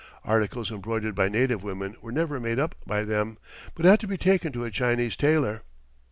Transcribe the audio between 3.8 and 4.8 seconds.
had to be taken to a